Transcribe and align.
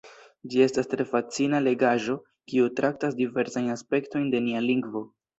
Ĝi 0.51 0.61
estas 0.65 0.87
tre 0.93 1.03
fascina 1.09 1.59
legaĵo, 1.65 2.15
kiu 2.51 2.69
traktas 2.79 3.17
diversajn 3.19 3.69
aspektojn 3.75 4.25
de 4.37 4.41
nia 4.47 4.65
lingvo. 4.71 5.03